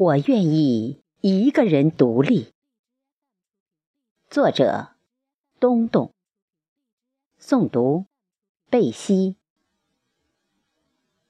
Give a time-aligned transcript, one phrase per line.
[0.00, 2.54] 我愿意一个人独立。
[4.30, 4.92] 作者：
[5.60, 6.14] 东东。
[7.38, 8.06] 诵读：
[8.70, 9.36] 贝西。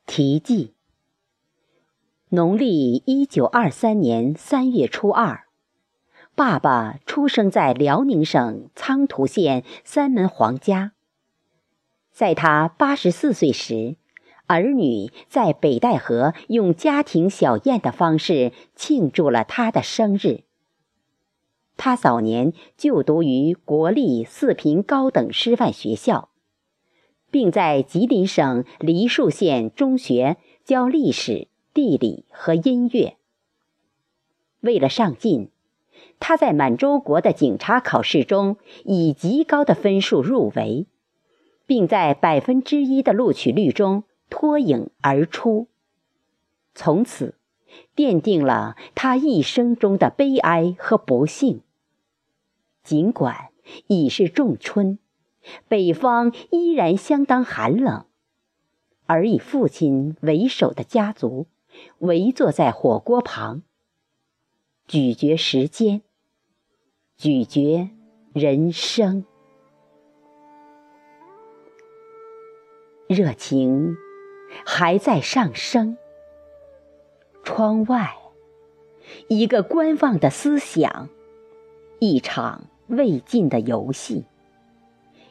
[0.06, 0.72] 题记：
[2.28, 5.48] 农历一九二三年三月初二，
[6.36, 10.92] 爸爸出生在辽宁省苍涂县三门黄家。
[12.12, 13.96] 在他八十四岁时。
[14.50, 20.40] 儿女在北戴河用家庭小宴的方式庆祝了他的生日。
[21.76, 26.30] 他早年就读于国立四平高等师范学校，
[27.30, 33.14] 并在吉林省梨树县中学教历史、地理和音乐。
[34.58, 35.48] 为了上进，
[36.18, 40.86] 他在满洲国的警察考试中以极高的分数入围，
[41.66, 44.02] 并在百分之一的录取率中。
[44.30, 45.68] 脱颖而出，
[46.74, 47.34] 从此
[47.94, 51.60] 奠定了他一生中的悲哀和不幸。
[52.82, 53.50] 尽管
[53.88, 54.98] 已是仲春，
[55.68, 58.06] 北方依然相当寒冷，
[59.06, 61.46] 而以父亲为首的家族
[61.98, 63.62] 围坐在火锅旁，
[64.86, 66.02] 咀嚼时间，
[67.16, 67.90] 咀嚼
[68.32, 69.24] 人生，
[73.06, 73.94] 热情。
[74.64, 75.96] 还在上升。
[77.42, 78.16] 窗外，
[79.28, 81.08] 一个观望的思想，
[81.98, 84.24] 一场未尽的游戏，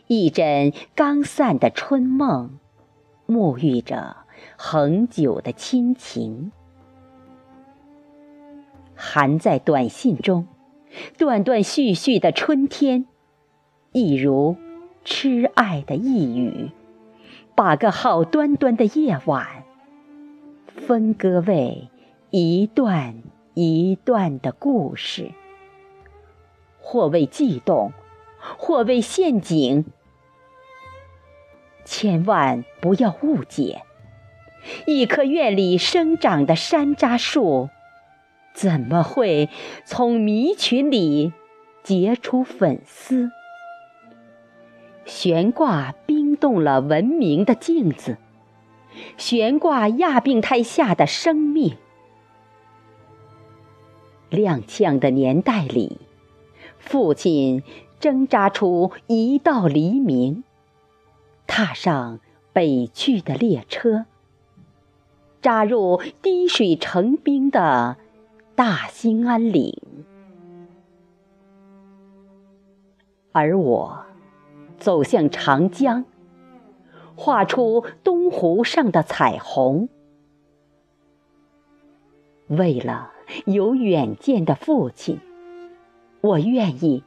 [0.07, 2.57] 一枕刚散的春梦，
[3.27, 4.17] 沐浴着
[4.57, 6.51] 恒久的亲情。
[8.95, 10.47] 含在短信中，
[11.17, 13.05] 断断续续的春天，
[13.93, 14.57] 一如
[15.05, 16.71] 痴爱的一语。
[17.59, 19.65] 把个好端端的夜晚，
[20.65, 21.89] 分割为
[22.29, 23.21] 一段
[23.53, 25.31] 一段的故事，
[26.79, 27.91] 或为悸动，
[28.57, 29.83] 或为陷阱。
[31.83, 33.81] 千万不要误解，
[34.87, 37.67] 一棵院里生长的山楂树，
[38.53, 39.49] 怎么会
[39.83, 41.33] 从迷群里
[41.83, 43.29] 结出粉丝？
[45.03, 45.93] 悬挂
[46.39, 48.17] 动了文明的镜子，
[49.17, 51.77] 悬挂亚病态下的生命。
[54.31, 55.97] 踉跄的年代里，
[56.77, 57.63] 父亲
[57.99, 60.43] 挣扎出一道黎明，
[61.47, 62.19] 踏上
[62.53, 64.05] 北去的列车，
[65.41, 67.97] 扎入滴水成冰的
[68.55, 69.75] 大兴安岭，
[73.31, 74.05] 而我。
[74.77, 76.05] 走向长江，
[77.19, 79.89] 画出东湖上的彩虹。
[82.47, 83.11] 为了
[83.45, 85.19] 有远见的父亲，
[86.21, 87.03] 我愿意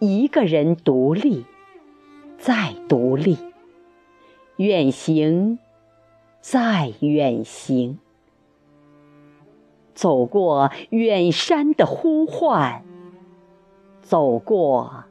[0.00, 1.46] 一个人独立，
[2.36, 3.38] 再独立，
[4.56, 5.58] 远行，
[6.42, 7.98] 再远行，
[9.94, 12.84] 走过远山的呼唤，
[14.02, 15.04] 走过。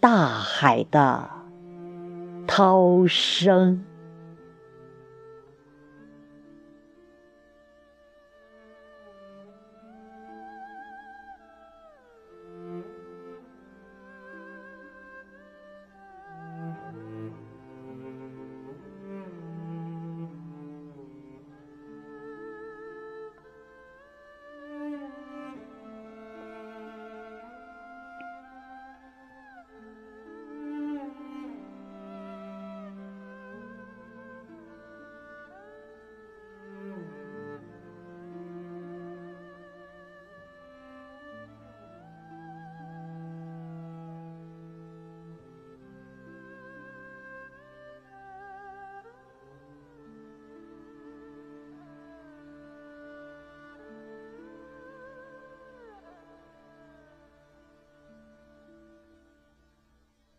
[0.00, 1.28] 大海的
[2.58, 3.80] 涛声。